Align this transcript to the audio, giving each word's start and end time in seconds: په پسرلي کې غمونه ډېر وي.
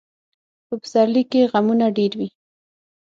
په 0.67 0.75
پسرلي 0.81 1.23
کې 1.31 1.41
غمونه 1.51 1.85
ډېر 1.97 2.11
وي. 2.19 2.29